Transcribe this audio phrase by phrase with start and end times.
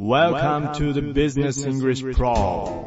[0.00, 2.86] Welcome to the Business English Pro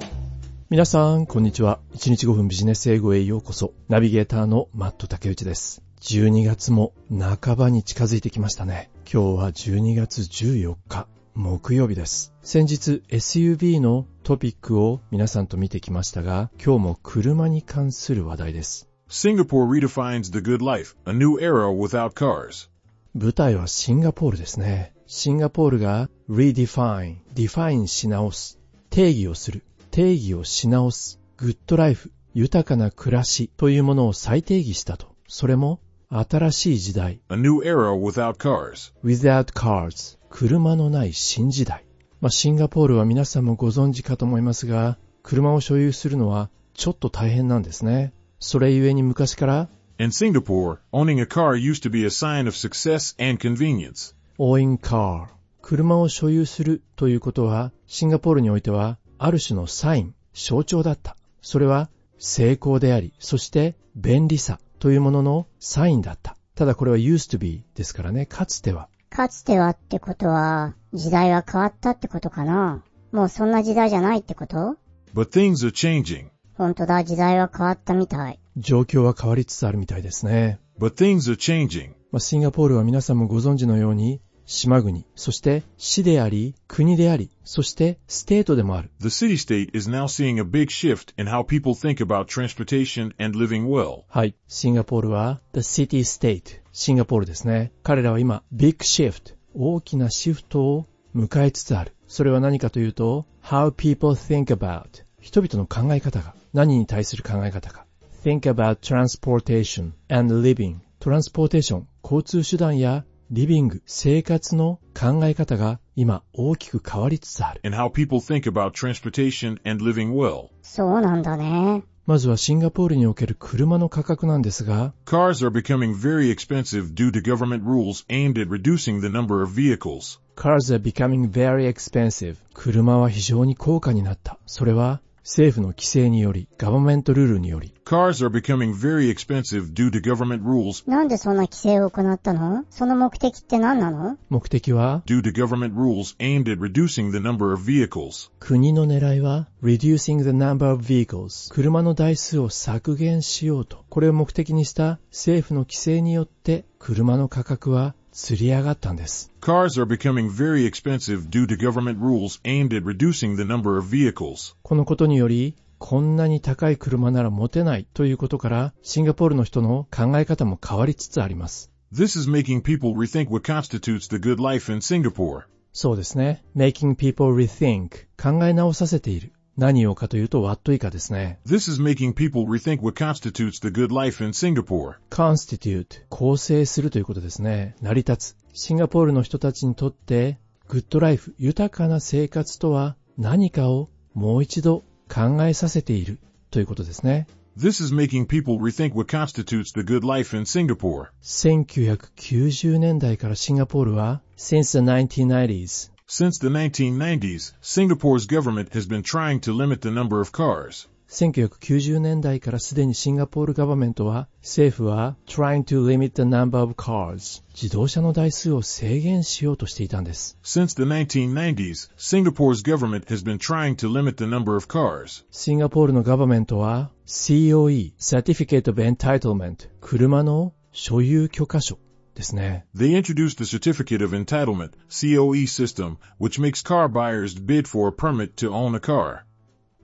[0.72, 1.80] 皆さん、こんにちは。
[1.94, 3.76] 1日5分ビジネス英語へようこそ。
[3.88, 5.84] ナビゲーターのマット竹内です。
[6.02, 8.90] 12月も半ばに近づいてきましたね。
[9.04, 12.34] 今日は12月14日、木曜日です。
[12.42, 18.90] 先日 SUV のトピックを皆さんと見てきましたが、今日も車に関する話題です。
[19.08, 22.72] Singapore redefines the good life, a new era without cars.
[23.14, 24.93] 舞台はシンガポールですね。
[25.16, 28.58] シンガポールが redefine、define し直す、
[28.90, 35.14] 定義をする、定義をし直す、グッドライフ、豊かな暮らしというものを再定義したと。
[35.28, 38.92] それも新しい時代、A new era without cars.
[39.04, 41.86] without cars、車のない新時代。
[42.20, 48.14] まあ、シンガポールは皆さんもご存知かと思いますが、車を所有するのはちょっと大変なんですね。
[48.40, 54.16] それゆえに昔から In Singapore, owning a car used to be a sign of success and convenience.
[54.38, 55.28] Owing car
[55.62, 61.16] 車を所有するということはシンガポールにおいてはある種のサイン、象徴だった。
[61.42, 66.36] それは成功であり、そして便利さというもののサインだった。
[66.56, 68.90] ただこれは used to be ですからね、かつては。
[69.10, 74.76] かつてはってことは、時代は変わったってことかなもうそんな時代じゃないってこと
[75.14, 76.30] ？But things are changing.
[76.56, 78.40] ほんとだ、時代は変わったみたい。
[78.58, 80.60] 状況は変わりつつあるみたいですね。
[80.80, 81.94] But things are changing.
[82.14, 88.92] まあ、シンガポールは皆さんもご存知のように島国、そして市であり、国であり、そしてステートでもある。
[89.00, 93.40] The city state is now seeing a big shift in how people think about transportation and
[93.40, 94.04] living well.
[94.10, 94.36] はい。
[94.48, 96.60] シンガポールは The City State。
[96.72, 97.72] シンガポールですね。
[97.82, 99.34] 彼らは今、Big Shift。
[99.56, 101.96] 大きなシフトを迎えつつある。
[102.08, 107.88] それは何かというと、How people think about 人々の考え方が何に対する考え方か。
[108.24, 117.62] Think about transportation and living トランスポーテーション、交通手段やリビング、生活の考え方が今大きく変わりつつある。
[117.64, 120.50] And how people think about transportation and living well.
[120.62, 121.84] そうなんだね。
[122.06, 130.20] まずはシンガポールにおける車の価格なんですが、Cars are becoming very expensive due to government rules aimed at reducing the number of vehicles.
[130.36, 132.36] Cars are becoming very expensive.
[132.54, 134.38] 車は非常に高価になった。
[134.46, 146.60] それは政府の規制により、ガバメントルールにより、Cars are becoming very expensive due to government rules なんでそんな規制を行ったのその目的って何なの目的は due to government rules aimed at
[146.60, 148.32] reducing the number of vehicles.
[148.40, 153.86] 国の狙いは reducing the number of vehicles 車の台数を削減しようと。
[153.90, 159.32] これを目的にした政府の規制によって車の価格は釣り上がったんです。
[159.42, 164.56] Cars are becoming very expensive due to government rules aimed at reducing the number of vehicles.
[164.62, 171.72] このことにより、こんなに高い車なら持てないということから、シンガポールの人の考え方も変わりつつあります。
[171.94, 175.44] This is making people rethink what constitutes the good life in Singapore.
[175.74, 176.44] そうですね。
[176.56, 179.34] making people rethink 考え直させている。
[179.58, 181.40] 何をかというと what 以下ですね。
[181.46, 184.96] This is making people rethink what constitutes the good life in Singapore.
[185.10, 187.76] constitute 構成するということですね。
[187.82, 188.38] 成り立つ。
[188.54, 197.28] シンガポールの人たちにとってグッドライフ、豊かな生活とは何かをもう一度考えさせているということですね。
[197.56, 201.10] This is making people rethink what constitutes the good life in Singapore.
[201.22, 209.91] 1990年代からシンガポールは since the 1990s Since the 1990s, Singapore's government has been trying to limit the
[209.91, 210.89] number of cars.
[211.09, 220.37] 1990年代からすでにシンガポールガバメントは政府は trying to limit the number of cars 自動車の台数を制限しようとしていたんです。
[220.43, 225.25] Since the 1990s, Singapore's government has been trying to limit the number of cars.
[225.31, 231.79] シンガポールのガバメントは COE Certificate of Entitlement 車の所有許可証
[232.16, 232.66] ですね。
[232.76, 238.36] They introduced the Certificate of Entitlement, COE system, which makes car buyers bid for a permit
[238.36, 239.24] to own a car.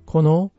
[0.06, 0.52] この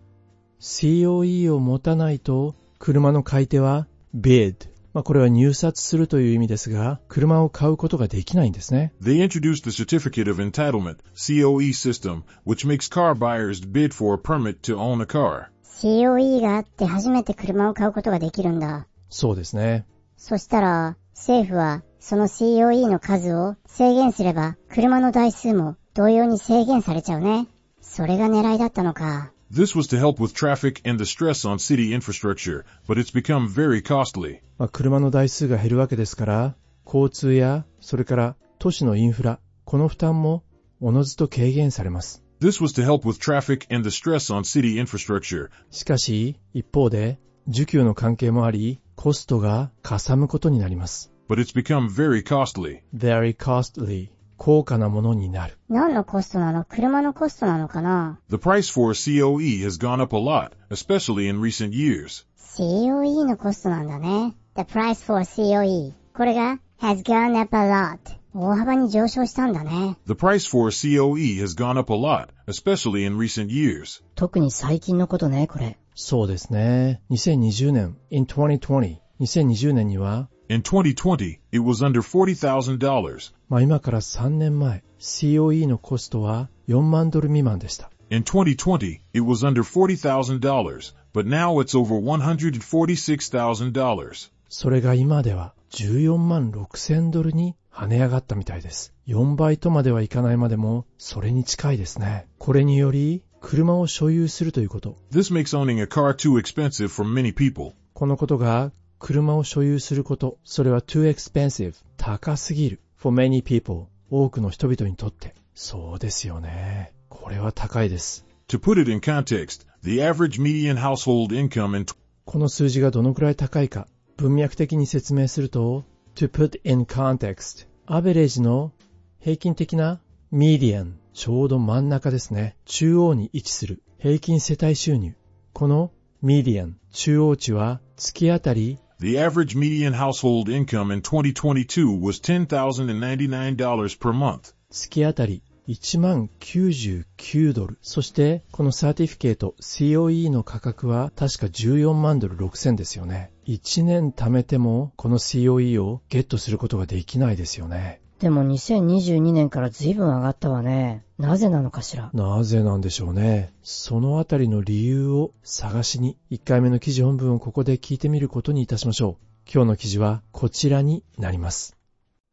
[0.60, 8.92] COE を持たないと車の買い手は bid まあこれは入札するという意味ですが車を買うことができないんですね。
[9.00, 14.62] They introduced the Certificate of Entitlement, COE system, which makes car buyers bid for a permit
[14.62, 15.46] to own a car.
[15.80, 18.86] COE があって初めて車を買うことができるんだ。
[19.08, 19.86] そうですね。
[20.16, 27.46] そしたら、政府はその COE の数を制限すれば、車の台数も同様に制限されちゃうね。
[27.82, 29.30] それが狙いだったのか。
[29.52, 33.82] This was to help with traffic and the stress on city infrastructure, but it's become very
[33.82, 34.40] costly.
[34.56, 36.54] まあ、車の台数が減るわけですから
[36.86, 40.42] 交通やそれから都市のインフラこの負担も
[40.80, 42.24] おのずと軽減されます。
[42.40, 45.50] This was to help with traffic and the stress on city infrastructure.
[45.70, 51.10] しかし一方で需給の関係もありコストがかさむことになります。
[51.26, 52.82] but it's become very costly.
[52.94, 55.56] very costly 高価なものになる。
[55.70, 62.26] 何のコストなの車のコストなのかな The price for a COE has gone up a lot, especially in recent years.
[62.36, 64.34] COE のコストなんだね。
[64.56, 65.94] The price for COE。
[66.14, 67.98] これが has gone up a lot。
[68.34, 69.96] 大幅に上昇したんだね。
[70.08, 74.02] The price for a COE has gone up a lot, especially in recent years.
[74.14, 75.78] 特に最近のことね、これ。
[76.02, 77.02] そうですね。
[77.10, 83.34] 2020年、in 2020、2020年には、In 2020, it was under $40,000.
[83.50, 87.90] まあ今から3年前、COE のコストは4万ドル未満でした。
[88.08, 94.30] In 2020, it was under $40,000, but now it's over $146,000.
[94.48, 98.94] それが今では14万6千ドルに跳ね上がったみたいです。
[99.06, 102.26] 4倍とまではいかないまでも、それに近いですね。
[102.38, 104.96] これにより、車を所有するということ。
[105.10, 107.72] This makes owning a car too expensive for many people.
[107.94, 115.34] このことが、車を所有すること、それは too expensive、高すぎる for many people、多くの人々にとって。
[115.54, 116.92] そうですよね。
[117.08, 118.26] これは高いです。
[118.48, 121.86] To put it in context, the average median household income in
[122.24, 125.84] この数字がどのくらい高いか、文脈的に説明すると、
[126.14, 128.72] to put in context、アベレージの
[129.18, 130.00] 平均的な
[130.32, 132.56] median、ちょうど真ん中ですね。
[132.64, 135.14] 中央に位置する平均世帯収入。
[135.52, 135.92] この
[136.22, 144.54] median、中央値は月当たり The average median household income in 2022 was $10,099 per month.
[144.70, 147.78] 月当たり1万99ドル。
[147.80, 153.30] そして、このサーティフィケート COE の価格は確か14万ドル6000ですよね。
[153.46, 158.00] 1年貯めてもこの COE をゲットすることができないですよね。
[158.20, 161.06] でも2022年から随分上がったわね。
[161.16, 162.10] なぜなのかしら。
[162.12, 163.50] なぜなんでしょうね。
[163.62, 169.26] そのあたりの理由を探しに、1回目の記事本文をここで聞いてみることにいたしましょう。
[169.50, 171.78] 今日の記事はこちらになります。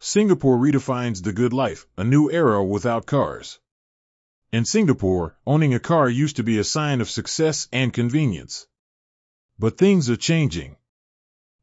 [0.01, 3.61] Singapore redefines the good life, a new era without cars.
[4.51, 8.67] In Singapore, owning a car used to be a sign of success and convenience.
[9.57, 10.75] But things are changing.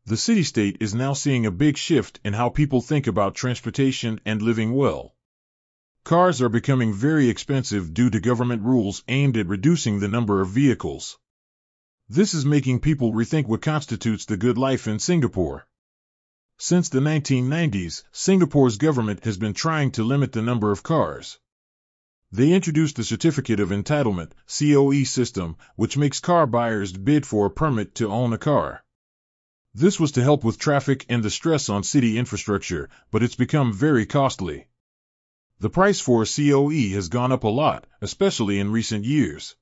[0.07, 4.43] The city-state is now seeing a big shift in how people think about transportation and
[4.43, 5.15] living well.
[6.05, 10.51] Cars are becoming very expensive due to government rules aimed at reducing the number of
[10.51, 11.17] vehicles.
[12.07, 15.67] This is making people rethink what constitutes the good life in Singapore.
[16.59, 21.39] Since the 1990s, Singapore's government has been trying to limit the number of cars.
[22.31, 27.51] They introduced the Certificate of Entitlement COE system, which makes car buyers bid for a
[27.51, 28.85] permit to own a car.
[29.77, 33.73] This was to help with traffic and the stress on city infrastructure, but it's become
[33.73, 34.69] very costly.
[35.59, 39.57] The price for a COE has gone up a lot, especially in recent years.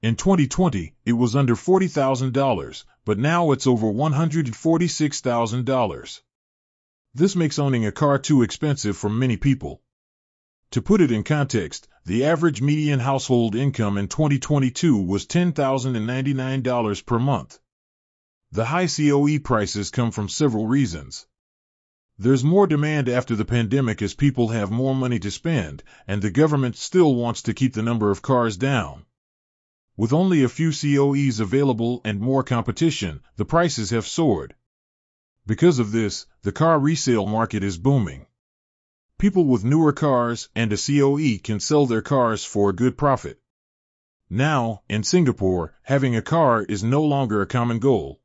[0.00, 6.20] In 2020, it was under $40,000, but now it's over $146,000.
[7.12, 9.82] This makes owning a car too expensive for many people.
[10.70, 17.18] To put it in context, the average median household income in 2022 was $10,099 per
[17.18, 17.58] month.
[18.50, 21.26] The high COE prices come from several reasons.
[22.18, 26.30] There's more demand after the pandemic as people have more money to spend, and the
[26.30, 29.04] government still wants to keep the number of cars down.
[29.98, 34.54] With only a few COEs available and more competition, the prices have soared.
[35.46, 38.26] Because of this, the car resale market is booming.
[39.18, 43.42] People with newer cars and a COE can sell their cars for a good profit.
[44.30, 48.22] Now, in Singapore, having a car is no longer a common goal.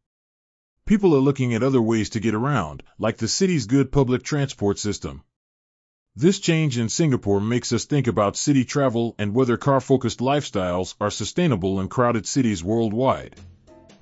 [0.87, 4.79] People are looking at other ways to get around, like the city's good public transport
[4.79, 5.23] system.
[6.17, 11.11] This change in Singapore makes us think about city travel and whether car-focused lifestyles are
[11.11, 13.37] sustainable in crowded cities worldwide.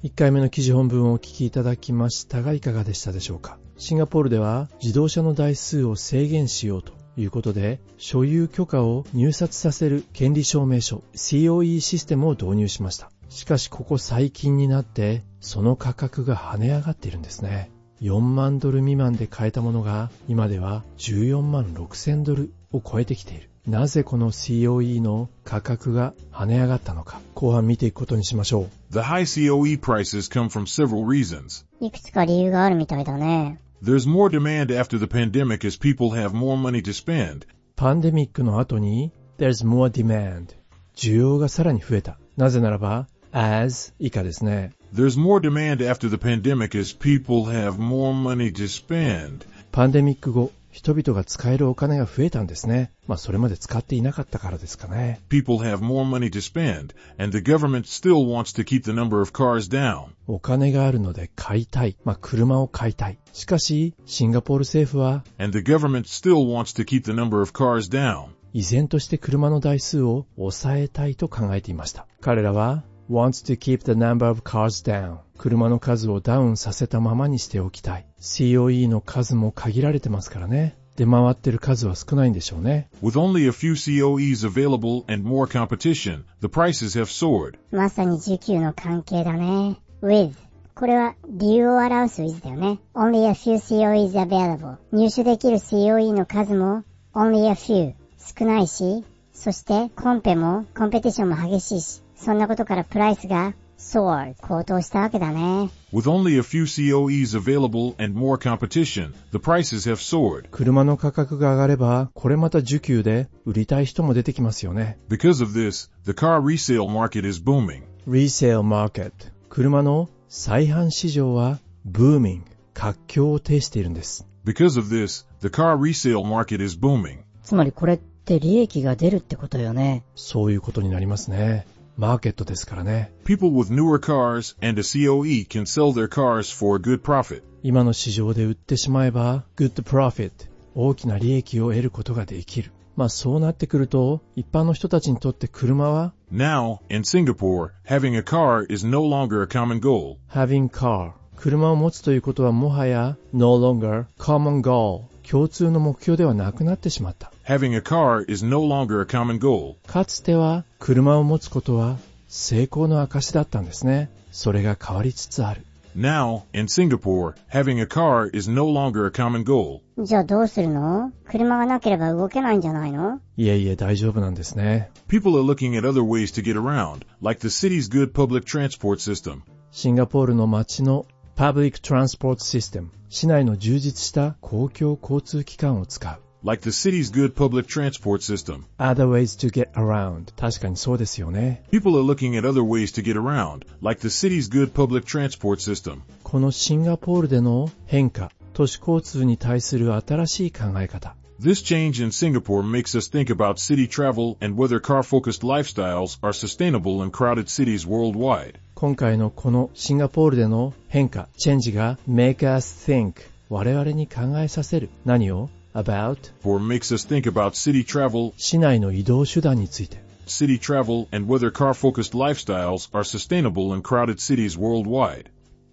[0.05, 17.72] 1回目の記事本文をお聞きいただきましたがいかがでしたでしょうかシンガポールでは自動車の台数を制限しようということで所有許可を入札させる権利証明書 COE システムを導入しました しかしここ最近になってその価格が跳ね上がっているんですね
[18.02, 31.66] 4万ドル未満で買えたものが今では14万6千ドルを超えてきているなぜこの COE の価格が跳ね上がったのか後半見ていくことにしましょう The high COE prices come from several reasons.
[31.80, 33.62] いくつか理由があるみたいだね。
[33.82, 37.48] There's more demand after the pandemic as people have more money to spend.
[37.78, 40.48] パンデミックの後に There's more demand
[40.96, 42.18] 需要がさらに増えた。
[42.36, 44.72] なぜならば as 以下ですね。
[44.94, 49.46] There's more demand after the pandemic as people have more money to spend.
[49.72, 52.92] パンデミック後人々が使えるお金が増えたんですね。
[53.06, 55.20] まあそれまで使っていなかったからですかね。
[55.30, 59.32] People have more money to spend, and the government still wants to keep the number of
[59.32, 60.12] cars down.
[60.28, 61.98] お金があるので買いたい。
[62.06, 63.18] まあ車を買いたい。
[63.34, 68.28] しかし、シンガポール政府は、And the government still wants to keep the number of cars down.
[68.54, 72.08] 依然として車の台数を抑えたいと考えていました。
[72.22, 75.18] 彼らは、wants to keep the number of cars down.
[75.38, 78.06] 車の数をダウンさせたままにしておきたい。
[78.20, 80.78] COE の数も限られてますからね。
[80.96, 82.90] 出回ってる数は少ないんでしょうね。
[83.02, 87.58] With only a few COEs available and more competition, the prices have soared.
[87.72, 89.78] まさに需給の関係だね。
[90.02, 90.34] with
[90.76, 92.80] これは理由を表す with だよね。
[92.94, 97.94] only a few COEs available 入手できる COE の数も only a few
[98.38, 99.04] 少ないし、
[99.34, 105.72] そしてコンペもコンペティションも激しいし、そんなことからプライスが soared 高騰したわけだね。
[105.92, 110.48] With only a few COEs available and more competition, the prices have soared.
[110.52, 115.00] 車の価格が上がれば、これまた需給で売りたい人も出てきますよね。
[115.10, 117.82] Because of this, the car resale market is booming.
[118.08, 119.12] resale market
[119.50, 121.60] 車の再販市場は
[121.90, 122.42] booming
[122.76, 124.28] 活況を呈しているんです。
[124.46, 127.22] Because of this, the car resale market is booming.
[127.42, 130.04] つまりこれって利益が出るってことよね。
[130.16, 131.66] そういうことになりますね。
[131.98, 133.12] マーケットですからね。
[133.26, 137.44] People with newer cars and a COE can sell their cars for a good profit.
[137.64, 140.32] 今の市場で売ってしまえば good profit
[140.74, 142.72] 大きな利益を得ることができる。
[142.96, 150.18] まあそうなってくると一般の人たちにとって車は Now, in Singapore, having a car is no longer a common goal.
[150.30, 157.32] having car 車を持つということはもはや no longer common goal 共通の目標ではなくなってしまった。
[157.52, 159.76] Having a car is no longer a common goal.
[159.86, 161.98] かつては車を持つことは
[162.30, 164.10] 成功の証だったんですね。
[164.32, 165.66] それが変わりつつある。
[165.94, 169.82] Now, in Singapore, having a car is no longer a common goal.
[170.02, 174.90] じゃあどうするの車がなければ動けないんじゃないのいえいえ大丈夫なんですね。
[175.10, 179.42] People are looking at other ways to get around, like the city's good public transport system.
[179.72, 181.06] シンガポールの街の
[181.36, 186.31] Public Transport System 市内の充実した公共交通機関を使う。
[186.45, 188.67] Like the city's good public transport system.
[188.79, 191.65] Other ways to get around 確かにそうですよね。
[191.73, 195.61] People are looking at other ways to get around, like the city's good public transport
[195.61, 196.03] system.
[196.23, 201.17] このシンガポールでの変化、都市交通に対する新しい考え方。
[201.41, 206.33] This change in Singapore makes us think about city travel and whether car-focused lifestyles are
[206.33, 208.55] sustainable in crowded cities worldwide.
[208.75, 213.15] 今回のこのシンガポールでの変化、チェンジが make us think
[213.49, 214.89] 我々に考えさせる。
[215.05, 220.04] 何を ?about or makes us think about city travel, 市内の移動手段について。
[220.28, 225.26] city travel, and whether car-focused lifestyles are sustainable in crowded cities worldwide.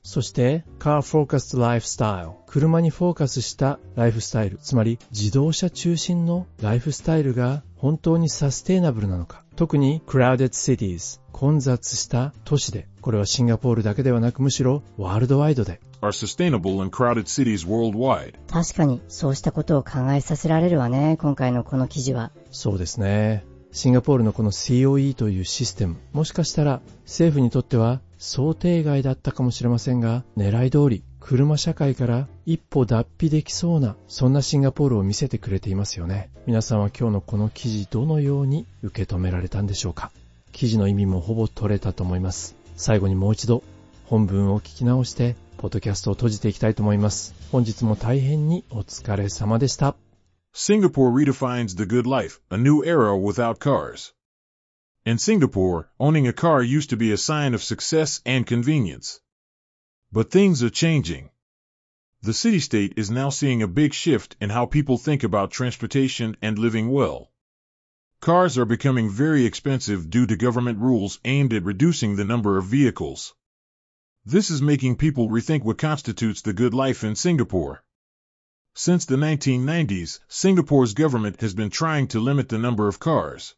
[0.02, 2.32] そして、Car Focused Lifestyle。
[2.46, 4.58] 車にフォーカスしたライフスタイル。
[4.58, 9.42] つまり、自動車中心のライフスタイルが本当にサステイナブルなのか。
[9.58, 11.18] 特に、Crowded Cities。
[11.32, 12.86] 混雑した都市で。
[13.00, 15.80] これはシンガポールだけではなく、むしろワールドワイドで。
[16.00, 18.34] are sustainable in crowded cities worldwide.
[18.46, 22.30] 確かに、そうしたことを考えさせられるわね、今回のこの記事は。
[22.52, 23.44] そうですね。
[23.72, 36.30] シンガポールのこの COE というシステム、もしかしたら政府にとっては想定外だったかもしれませんが、狙い通り車社会から一歩脱皮できそうな、そんなシンガポールを見せてくれていますよね。
[36.46, 40.10] 皆さんは今日のこの記事どのように受け止められたんでしょうか？
[40.52, 42.56] 記事の意味もほぼ取れたと思います。
[42.76, 43.62] 最後にもう一度
[44.06, 47.34] 本文を聞き直して、ポッドキャストを閉じていきたいと思います。
[47.52, 49.96] 本日も大変にお疲れ様でした。
[50.54, 54.14] Singapore redefines the good life, a new era without cars.
[55.04, 59.20] In Singapore, owning a car used to be a sign of success and convenience.
[60.10, 61.28] But things are changing.
[62.22, 66.36] The city state is now seeing a big shift in how people think about transportation
[66.40, 67.30] and living well.
[68.20, 72.64] Cars are becoming very expensive due to government rules aimed at reducing the number of
[72.64, 73.34] vehicles.
[74.24, 77.84] This is making people rethink what constitutes the good life in Singapore.
[78.74, 83.54] Since the 1990s, Singapore's government has been trying to limit the number of cars.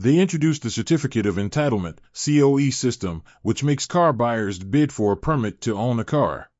[0.00, 5.16] They introduced the Certificate of Entitlement COE system, which makes car buyers bid for a
[5.16, 6.52] permit to own a car.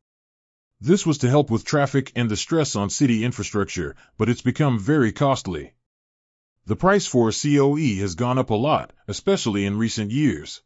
[0.80, 4.80] This was to help with traffic and the stress on city infrastructure, but it's become
[4.80, 5.74] very costly.
[6.66, 10.60] The price for a COE has gone up a lot, especially in recent years.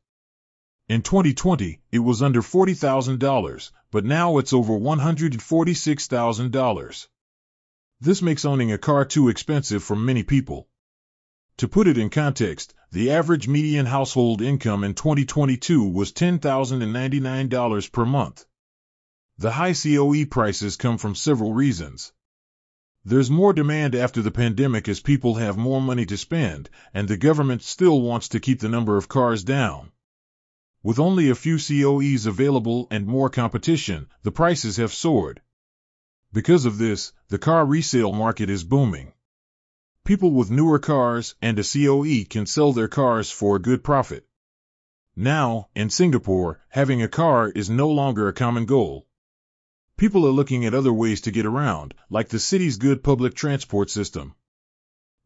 [0.89, 7.09] In 2020, it was under $40,000, but now it's over $146,000.
[8.01, 10.71] This makes owning a car too expensive for many people.
[11.63, 18.05] To put it in context, the average median household income in 2022 was $10,099 per
[18.05, 18.45] month.
[19.39, 22.13] The high COE prices come from several reasons.
[23.05, 27.17] There's more demand after the pandemic as people have more money to spend, and the
[27.17, 29.93] government still wants to keep the number of cars down.
[30.83, 35.41] With only a few COEs available and more competition, the prices have soared.
[36.33, 39.13] Because of this, the car resale market is booming.
[40.08, 44.26] People with newer cars and a COE can sell their cars for a good profit.
[45.18, 49.06] Now, in Singapore, having a car is no longer a common goal.
[49.98, 53.90] People are looking at other ways to get around, like the city's good public transport
[53.90, 54.36] system.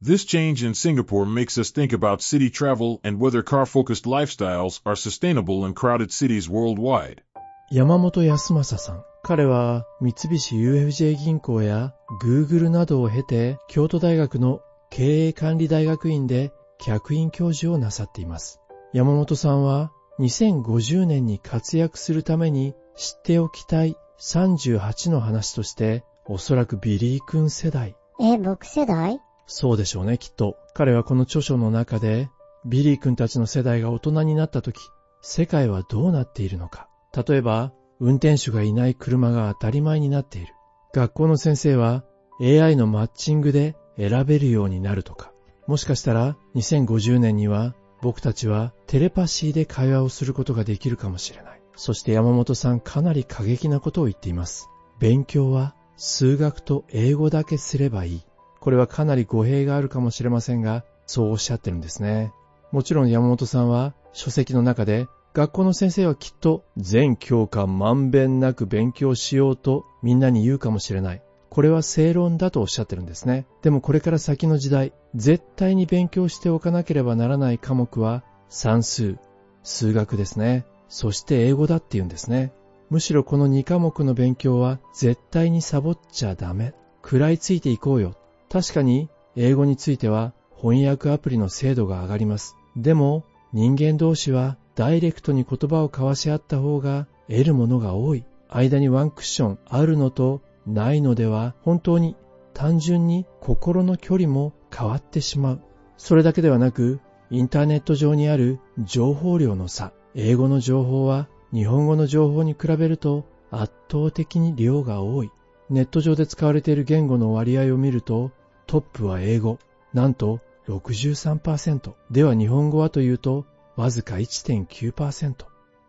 [0.01, 4.95] This change in Singapore makes us think about city travel and whether car-focused lifestyles are
[4.95, 7.21] sustainable in crowded cities worldwide.
[7.69, 9.03] 山本康正さん。
[9.23, 11.93] 彼は三菱 UFJ 銀行や
[12.23, 18.60] Google などを経て京都大学の 経営管理大学院で客員教授をなさっています。
[18.92, 27.96] 山本さんは2050年に活躍するために知っておきたい38の話としておそらくビリー君世代。
[28.20, 29.20] え、僕世代？
[29.46, 30.56] そうでしょうね、きっと。
[30.74, 32.30] 彼はこの著書の中で
[32.64, 34.80] ビリー君たちの世代が大人になった時、
[35.20, 36.88] 世界はどうなっているのか。
[37.26, 40.54] 例えば、運転手がいない車が当たり前になっている。
[40.92, 42.04] 学校の先生は
[42.40, 45.32] AI のマッチングで選べるようになるとか。
[45.66, 51.60] もしかしたら2050年には僕たちはテレパシーで会話をすることができるかもしれない。
[51.76, 54.68] そして山本さんかなり過激なことを言っています。
[54.98, 58.22] 勉強は数学と英語だけすればいい。
[58.60, 62.32] これはかなり語弊があるかもしれませんが、そうおっしゃってるんですね。
[62.72, 71.22] もちろん山本さんは書籍の中で学校の先生はきっと全教科まんべんなく勉強しようとみんなに言うかもしれない。
[71.56, 73.46] これは正論だとおっしゃってるんですね。
[73.62, 79.16] でもこれから先の時代、絶対に勉強しておかなければならない科目は算数、
[79.62, 80.66] 数学ですね。
[80.90, 82.52] そして英語だって言うんですね。
[82.90, 86.74] むしろこの2科目の勉強は絶対にサボっちゃダメ。
[87.02, 88.16] 食らいついていこうよ。
[88.50, 92.54] 確かに英語については翻訳アプリの精度が上がります。
[92.76, 98.26] でも人間同士はダイレクトに言葉を交わし合った方が得るものが多い。
[98.50, 102.16] 間にワンクッションあるのとないのでは本当に
[102.54, 105.60] 単純に心の距離も変わってしまう。
[105.96, 109.92] それだけではなくインターネット上にある情報量の差。
[110.14, 115.30] 英語の情報は日本語の情報に比べると圧倒的に量が多い。
[115.68, 118.30] ネット上で使われている言語の割合を見ると
[118.66, 119.58] トップは英語。
[119.92, 121.92] なんと63%。
[122.10, 125.46] では日本語はというとわずか1.9%。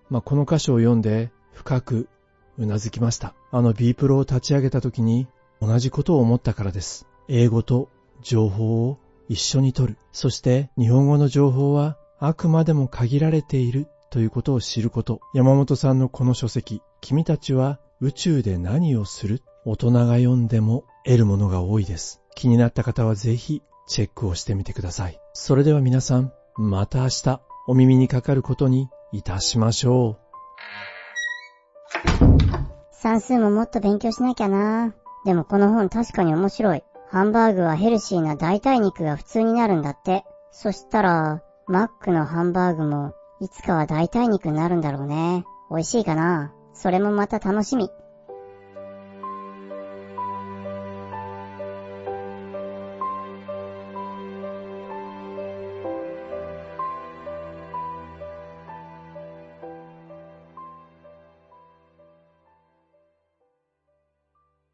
[0.09, 2.09] まあ、この箇所を読んで深く
[2.57, 3.33] うなずきました。
[3.51, 5.27] あの B プロを立ち上げた時に
[5.61, 7.07] 同じことを思ったからです。
[7.27, 7.89] 英語と
[8.21, 8.97] 情報を
[9.29, 9.97] 一緒に取る。
[10.11, 15.19] そして日本語の情報はあくまでも限られているということを知ること。
[15.33, 19.43] 山本さんのこの書籍、君たちは宇宙で何をする？
[19.65, 22.21] 大人が読んでも得るものが多いです。
[22.35, 25.19] 気になった方はぜひチェックをしてみてください。
[25.33, 30.26] それでは皆さん、また明日お耳にかかることにいたしましょう。
[32.99, 34.95] 算数ももっと勉強しなきゃな。
[35.23, 36.83] でもこの本確かに面白い。
[37.09, 40.25] ハンバーグはヘルシーな代替肉が普通になるんだって。
[40.51, 45.45] そしたら、マックのハンバーグもいつかは代替肉になるんだろうね。
[45.69, 47.91] 美味しいかなそれもまた楽しみ。